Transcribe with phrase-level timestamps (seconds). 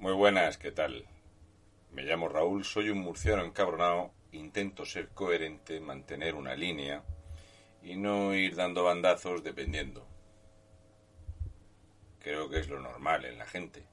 [0.00, 1.08] Muy buenas, ¿qué tal?
[1.90, 7.02] Me llamo Raúl, soy un murciano encabronado, intento ser coherente, mantener una línea
[7.82, 10.06] y no ir dando bandazos dependiendo.
[12.20, 13.88] Creo que es lo normal en la gente.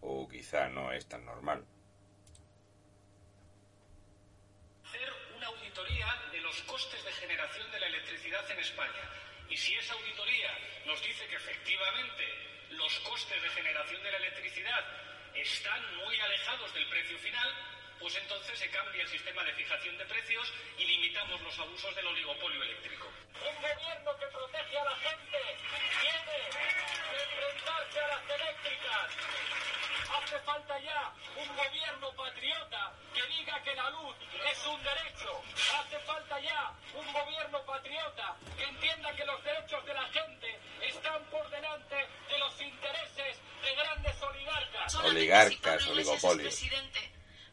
[0.00, 1.64] O quizá no es tan normal.
[4.84, 9.29] Hacer una auditoría de los costes de generación de la electricidad en España.
[9.50, 12.24] Y si esa auditoría nos dice que efectivamente
[12.70, 14.84] los costes de generación de la electricidad
[15.34, 17.54] están muy alejados del precio final,
[17.98, 22.06] pues entonces se cambia el sistema de fijación de precios y limitamos los abusos del
[22.06, 23.12] oligopolio eléctrico.
[23.40, 25.38] Un gobierno que protege a la gente
[26.00, 29.79] tiene que enfrentarse a las eléctricas.
[30.22, 34.16] Hace falta ya un gobierno patriota que diga que la luz
[34.50, 35.42] es un derecho.
[35.78, 41.24] Hace falta ya un gobierno patriota que entienda que los derechos de la gente están
[41.30, 44.94] por delante de los intereses de grandes oligarcas.
[44.96, 46.54] Oligarcas, oligopolios.
[46.54, 47.12] presidente,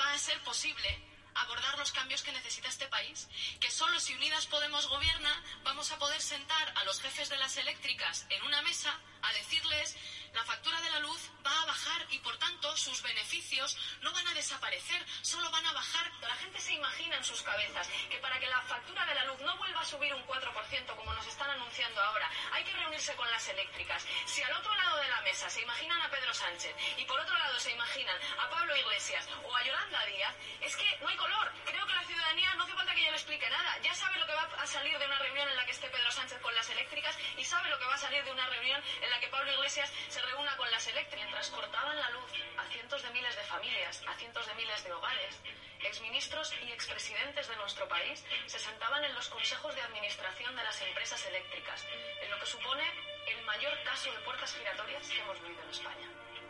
[0.00, 3.28] va a ser posible abordar los cambios que necesita este país.
[3.60, 7.56] Que solo si Unidas Podemos gobierna vamos a poder sentar a los jefes de las
[7.56, 9.96] eléctricas en una mesa a decirles
[10.34, 14.26] la factura de la luz va a bajar y por tanto sus beneficios no van
[14.28, 16.10] a desaparecer, solo van a bajar.
[16.20, 19.40] La gente se imagina en sus cabezas que para que la factura de la luz
[19.40, 23.30] no vuelva a subir un 4% como nos están anunciando ahora, hay que reunirse con
[23.30, 24.04] las eléctricas.
[24.26, 27.36] Si al otro lado de la mesa se imaginan a Pedro Sánchez y por otro
[27.38, 31.52] lado se imaginan a Pablo Iglesias o a Yolanda Díaz, es que no hay color.
[31.64, 33.78] Creo que la ciudadanía no hace falta que yo le explique nada.
[33.82, 36.10] Ya sabe lo que va a salir de una reunión en la que esté Pedro
[36.12, 39.10] Sánchez con las eléctricas y sabe lo que va a salir de una reunión en
[39.10, 40.98] la que Pablo Iglesias se reúna con las eléctricas.
[41.38, 44.92] Mientras cortaban la luz a cientos de miles de familias, a cientos de miles de
[44.92, 45.40] hogares,
[45.84, 50.82] exministros y expresidentes de nuestro país se sentaban en los consejos de administración de las
[50.82, 51.86] empresas eléctricas,
[52.22, 52.82] en lo que supone
[53.28, 56.08] el mayor caso de puertas giratorias que hemos vivido en España.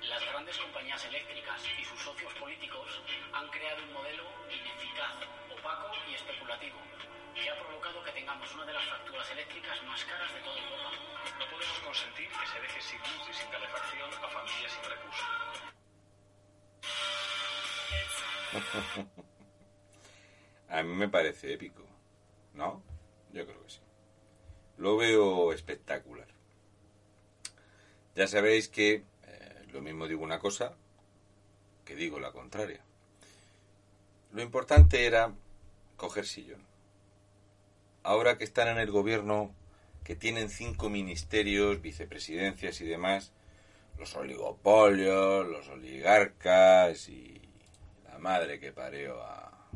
[0.08, 2.88] Las grandes compañías eléctricas y sus socios políticos
[3.34, 5.16] han creado un modelo ineficaz,
[5.52, 6.80] opaco y especulativo,
[7.42, 10.90] que ha provocado que tengamos una de las facturas eléctricas más caras de toda Europa.
[11.38, 15.28] No podemos consentir que se deje sin luz y sin calefacción a familias sin recursos.
[20.70, 21.82] A mí me parece épico.
[22.54, 22.82] ¿No?
[23.32, 23.80] Yo creo que sí.
[24.76, 26.28] Lo veo espectacular.
[28.14, 30.74] Ya sabéis que eh, lo mismo digo una cosa
[31.84, 32.80] que digo la contraria.
[34.32, 35.32] Lo importante era
[35.96, 36.67] coger sillón.
[38.08, 39.54] Ahora que están en el gobierno,
[40.02, 43.34] que tienen cinco ministerios, vicepresidencias y demás,
[43.98, 47.38] los oligopolios, los oligarcas y
[48.04, 49.68] la madre que pareó a...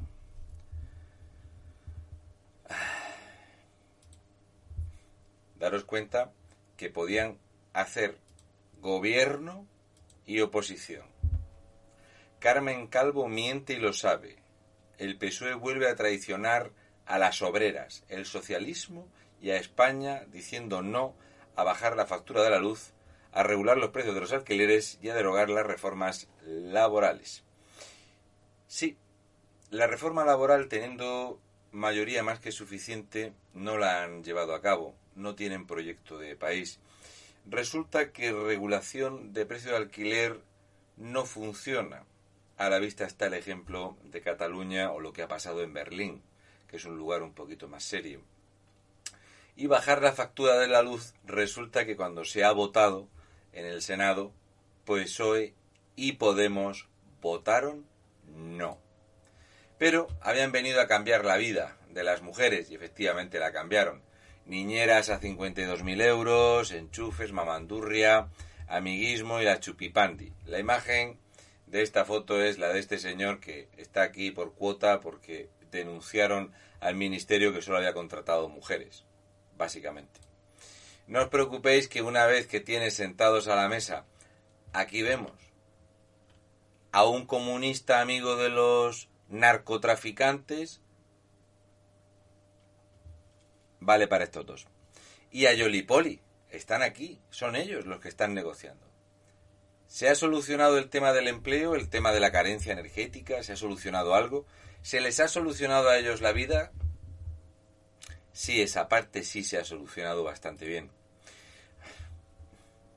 [5.59, 6.33] Daros cuenta
[6.79, 7.37] que podían
[7.75, 8.17] hacer
[8.81, 9.67] gobierno
[10.25, 11.05] y oposición.
[12.39, 14.37] Carmen Calvo miente y lo sabe.
[14.97, 16.73] El PSOE vuelve a traicionar
[17.07, 19.09] a las obreras, el socialismo
[19.41, 21.15] y a España diciendo no
[21.57, 22.93] a bajar la factura de la luz,
[23.33, 27.45] a regular los precios de los alquileres y a derogar las reformas laborales.
[28.67, 28.97] Sí,
[29.71, 31.41] la reforma laboral teniendo
[31.73, 36.79] mayoría más que suficiente no la han llevado a cabo, no tienen proyecto de país.
[37.47, 40.41] Resulta que regulación de precio de alquiler
[40.97, 42.05] no funciona.
[42.59, 46.23] A la vista está el ejemplo de Cataluña o lo que ha pasado en Berlín,
[46.73, 48.23] que es un lugar un poquito más serio.
[49.57, 53.09] Y bajar la factura de la luz resulta que cuando se ha votado
[53.53, 54.33] en el Senado,
[54.87, 55.53] PSOE
[55.97, 56.89] y Podemos
[57.21, 57.85] votaron
[58.27, 58.79] no.
[59.77, 64.01] Pero habían venido a cambiar la vida de las mujeres y efectivamente la cambiaron.
[64.47, 68.29] Niñeras a 52.000 euros, enchufes, mamandurria,
[68.67, 70.33] amiguismo y la chupipandi.
[70.47, 71.19] La imagen
[71.67, 76.53] de esta foto es la de este señor que está aquí por cuota porque denunciaron
[76.81, 79.05] al ministerio que solo había contratado mujeres,
[79.57, 80.21] básicamente.
[81.07, 84.07] No os preocupéis que una vez que tienes sentados a la mesa,
[84.73, 85.33] aquí vemos
[86.93, 90.83] a un comunista amigo de los narcotraficantes,
[93.81, 94.67] vale para estos dos.
[95.31, 96.21] Y a Yolipoli,
[96.51, 98.92] están aquí, son ellos los que están negociando.
[99.93, 103.43] ¿Se ha solucionado el tema del empleo, el tema de la carencia energética?
[103.43, 104.47] ¿Se ha solucionado algo?
[104.81, 106.73] ¿Se les ha solucionado a ellos la vida?
[108.33, 110.91] Sí, esa parte sí se ha solucionado bastante bien.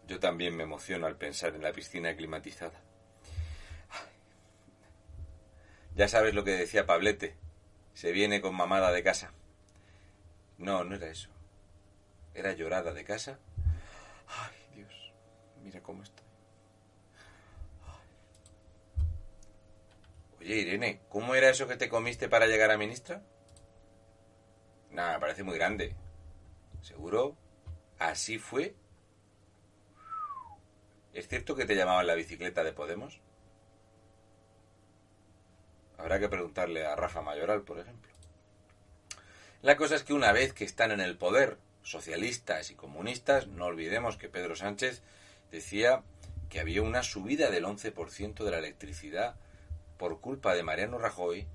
[0.07, 2.81] Yo también me emociono al pensar en la piscina climatizada.
[5.95, 7.35] Ya sabes lo que decía Pablete.
[7.93, 9.33] Se viene con mamada de casa.
[10.57, 11.27] No, no era eso.
[12.33, 13.37] Era llorada de casa.
[14.29, 15.11] Ay, Dios.
[15.61, 16.24] Mira cómo estoy.
[20.45, 23.23] Oye, Irene, ¿cómo era eso que te comiste para llegar a ministra?
[24.91, 25.95] Nada, me parece muy grande.
[26.83, 27.35] ¿Seguro?
[27.97, 28.75] ¿Así fue?
[31.13, 33.21] ¿Es cierto que te llamaban la bicicleta de Podemos?
[35.97, 38.13] Habrá que preguntarle a Rafa Mayoral, por ejemplo.
[39.63, 43.65] La cosa es que una vez que están en el poder, socialistas y comunistas, no
[43.65, 45.01] olvidemos que Pedro Sánchez
[45.49, 46.03] decía
[46.49, 49.37] que había una subida del 11% de la electricidad
[49.97, 51.47] por culpa de Mariano Rajoy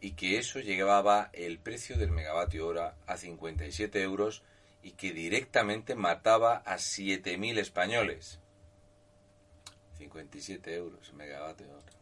[0.00, 4.42] y que eso llevaba el precio del megavatio hora a 57 euros
[4.82, 8.38] y que directamente mataba a 7.000 españoles.
[9.96, 11.92] 57 euros megavatio hora.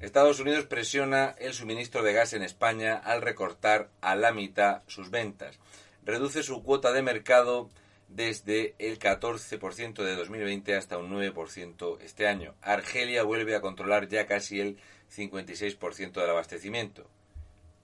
[0.00, 5.10] Estados Unidos presiona el suministro de gas en España al recortar a la mitad sus
[5.10, 5.58] ventas.
[6.02, 7.70] Reduce su cuota de mercado
[8.10, 12.54] desde el 14% de 2020 hasta un 9% este año.
[12.60, 14.78] Argelia vuelve a controlar ya casi el
[15.14, 17.08] 56% del abastecimiento.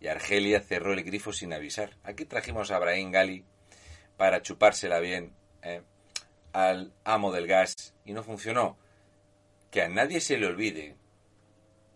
[0.01, 1.97] Y Argelia cerró el grifo sin avisar.
[2.03, 3.45] Aquí trajimos a Brahim Gali
[4.17, 5.33] para chupársela bien
[5.63, 5.83] eh,
[6.53, 8.77] al amo del gas y no funcionó.
[9.71, 10.97] Que a nadie se le olvide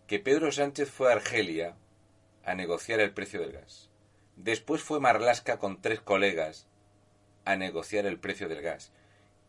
[0.07, 1.75] que Pedro Sánchez fue a Argelia
[2.45, 3.89] a negociar el precio del gas.
[4.37, 6.67] Después fue Marlasca con tres colegas
[7.51, 8.91] a negociar el precio del gas.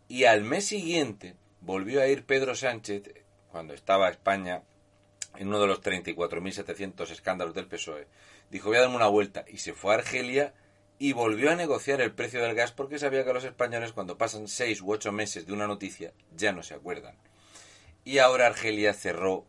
[0.09, 3.05] Y al mes siguiente volvió a ir Pedro Sánchez,
[3.51, 4.63] cuando estaba España
[5.37, 8.07] en uno de los 34.700 escándalos del PSOE,
[8.51, 10.53] dijo voy a darme una vuelta y se fue a Argelia
[10.99, 14.47] y volvió a negociar el precio del gas porque sabía que los españoles cuando pasan
[14.47, 17.17] seis u ocho meses de una noticia ya no se acuerdan.
[18.05, 19.45] Y ahora Argelia cerró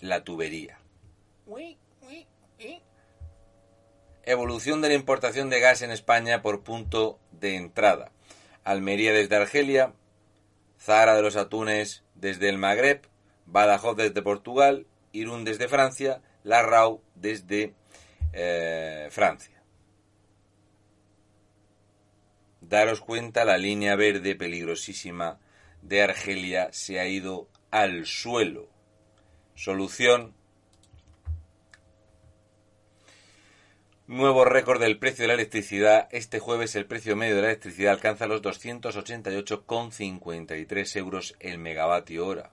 [0.00, 0.78] la tubería.
[4.22, 8.10] Evolución de la importación de gas en España por punto de entrada.
[8.64, 9.92] Almería desde Argelia,
[10.80, 13.02] Zahara de los Atunes desde el Magreb,
[13.44, 17.74] Badajoz desde Portugal, Irún desde Francia, Larrau desde
[18.32, 19.62] eh, Francia.
[22.62, 25.38] Daros cuenta, la línea verde peligrosísima
[25.82, 28.70] de Argelia se ha ido al suelo.
[29.54, 30.34] Solución.
[34.06, 36.08] Nuevo récord del precio de la electricidad.
[36.12, 42.50] Este jueves el precio medio de la electricidad alcanza los 288,53 euros el megavatio hora.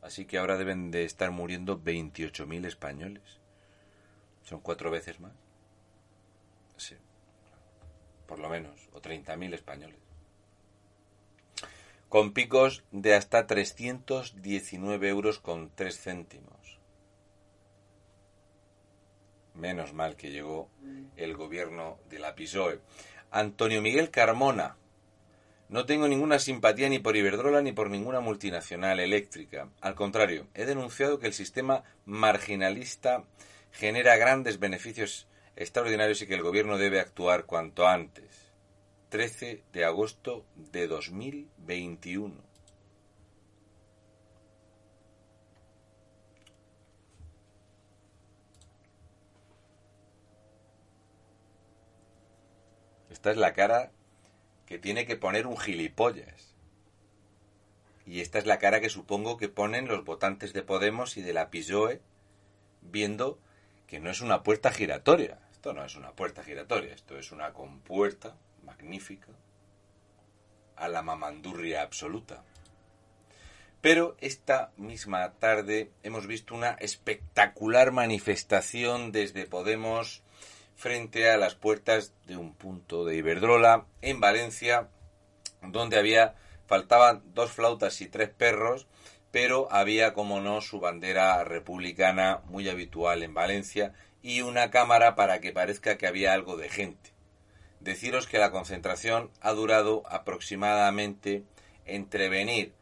[0.00, 3.38] Así que ahora deben de estar muriendo 28.000 españoles.
[4.42, 5.36] Son cuatro veces más.
[6.76, 6.96] Sí.
[8.26, 8.88] Por lo menos.
[8.92, 10.02] O 30.000 españoles
[12.12, 16.61] con picos de hasta 319 euros con 3 céntimos.
[19.54, 20.68] Menos mal que llegó
[21.16, 22.80] el gobierno de la PISOE.
[23.30, 24.76] Antonio Miguel Carmona.
[25.68, 29.70] No tengo ninguna simpatía ni por Iberdrola ni por ninguna multinacional eléctrica.
[29.80, 33.24] Al contrario, he denunciado que el sistema marginalista
[33.70, 38.52] genera grandes beneficios extraordinarios y que el gobierno debe actuar cuanto antes.
[39.08, 42.51] 13 de agosto de 2021.
[53.12, 53.92] Esta es la cara
[54.64, 56.54] que tiene que poner un gilipollas.
[58.06, 61.34] Y esta es la cara que supongo que ponen los votantes de Podemos y de
[61.34, 62.00] la PISOE
[62.80, 63.38] viendo
[63.86, 65.38] que no es una puerta giratoria.
[65.52, 69.28] Esto no es una puerta giratoria, esto es una compuerta magnífica,
[70.76, 72.42] a la mamandurria absoluta.
[73.82, 80.22] Pero esta misma tarde hemos visto una espectacular manifestación desde Podemos
[80.76, 84.88] frente a las puertas de un punto de Iberdrola en Valencia,
[85.62, 86.34] donde había
[86.66, 88.86] faltaban dos flautas y tres perros,
[89.30, 95.40] pero había, como no, su bandera republicana muy habitual en Valencia y una cámara para
[95.40, 97.10] que parezca que había algo de gente.
[97.80, 101.42] Deciros que la concentración ha durado aproximadamente
[101.84, 102.72] entre venir,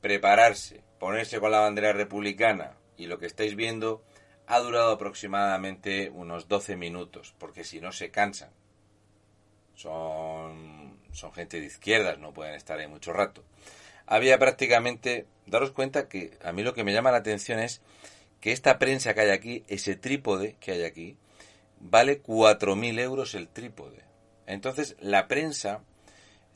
[0.00, 4.02] prepararse, ponerse con la bandera republicana y lo que estáis viendo
[4.46, 8.50] ha durado aproximadamente unos 12 minutos, porque si no se cansan.
[9.74, 13.44] son, son gente de izquierdas, no pueden estar ahí mucho rato.
[14.06, 17.82] Había prácticamente, daros cuenta que a mí lo que me llama la atención es
[18.40, 21.16] que esta prensa que hay aquí, ese trípode que hay aquí,
[21.80, 24.04] vale 4.000 euros el trípode.
[24.46, 25.82] Entonces la prensa,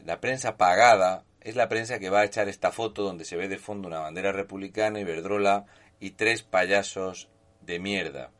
[0.04, 3.48] la prensa pagada, es la prensa que va a echar esta foto donde se ve
[3.48, 5.64] de fondo una bandera republicana, Iberdrola
[5.98, 7.28] y tres payasos
[7.60, 8.30] de mierda.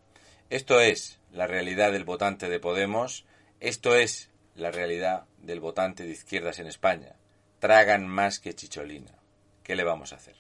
[0.49, 3.25] Esto es la realidad del votante de Podemos,
[3.61, 7.17] esto es la realidad del votante de izquierdas en España.
[7.59, 9.15] Tragan más que chicholina.
[9.63, 10.37] ¿Qué le vamos a hacer?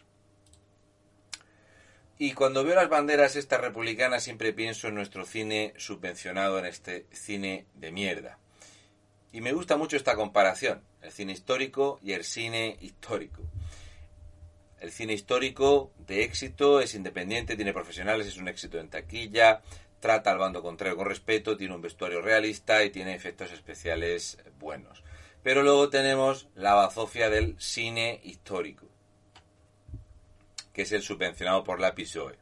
[2.18, 7.06] Y cuando veo las banderas estas republicanas siempre pienso en nuestro cine subvencionado, en este
[7.12, 8.38] cine de mierda.
[9.32, 13.42] Y me gusta mucho esta comparación, el cine histórico y el cine histórico.
[14.80, 19.60] El cine histórico de éxito es independiente, tiene profesionales, es un éxito en taquilla,
[20.00, 25.04] trata al bando contrario con respeto, tiene un vestuario realista y tiene efectos especiales buenos.
[25.42, 28.87] Pero luego tenemos la bazofia del cine histórico,
[30.72, 32.38] que es el subvencionado por la PSOE.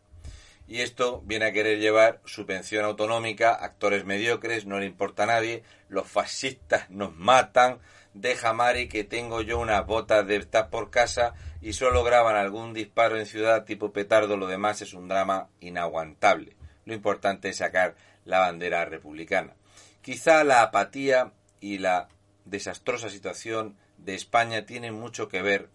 [0.68, 5.62] Y esto viene a querer llevar subvención autonómica, actores mediocres, no le importa a nadie,
[5.88, 7.80] los fascistas nos matan,
[8.15, 12.73] deja Mari que tengo yo unas botas de estar por casa y solo graban algún
[12.73, 16.57] disparo en ciudad tipo petardo, lo demás es un drama inaguantable.
[16.85, 19.55] Lo importante es sacar la bandera republicana.
[20.03, 22.09] Quizá la apatía y la
[22.45, 25.69] desastrosa situación de España tienen mucho que ver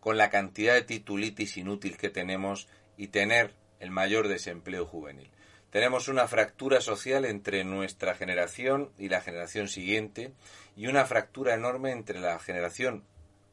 [0.00, 5.30] con la cantidad de titulitis inútil que tenemos y tener el mayor desempleo juvenil.
[5.70, 10.32] Tenemos una fractura social entre nuestra generación y la generación siguiente
[10.76, 13.04] y una fractura enorme entre la generación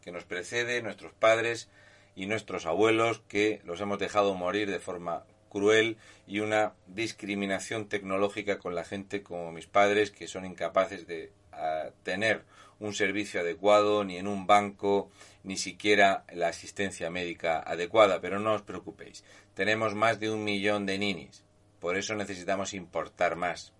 [0.01, 1.69] que nos precede, nuestros padres
[2.15, 8.57] y nuestros abuelos, que los hemos dejado morir de forma cruel y una discriminación tecnológica
[8.57, 12.45] con la gente como mis padres, que son incapaces de ah, tener
[12.79, 15.11] un servicio adecuado, ni en un banco,
[15.43, 18.21] ni siquiera la asistencia médica adecuada.
[18.21, 21.43] Pero no os preocupéis, tenemos más de un millón de ninis,
[21.87, 23.71] por eso necesitamos importar más.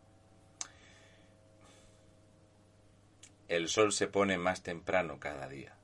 [3.50, 5.76] El sol se pone más temprano cada día.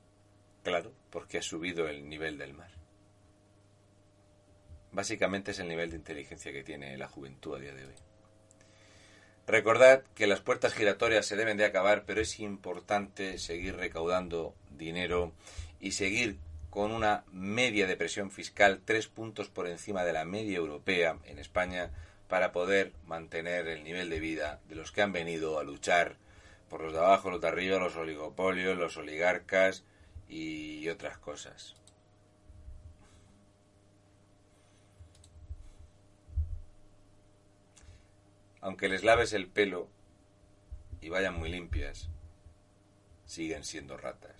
[0.62, 2.70] Claro, porque ha subido el nivel del mar.
[4.90, 7.94] Básicamente es el nivel de inteligencia que tiene la juventud a día de hoy.
[9.46, 15.34] Recordad que las puertas giratorias se deben de acabar, pero es importante seguir recaudando dinero
[15.78, 16.38] y seguir
[16.70, 21.38] con una media de presión fiscal tres puntos por encima de la media europea en
[21.38, 21.90] España
[22.28, 26.16] para poder mantener el nivel de vida de los que han venido a luchar
[26.68, 29.84] por los de abajo, los de arriba, los oligopolios, los oligarcas
[30.28, 31.76] y otras cosas.
[38.60, 39.88] Aunque les laves el pelo
[41.02, 42.08] y vayan muy limpias,
[43.26, 44.33] siguen siendo ratas.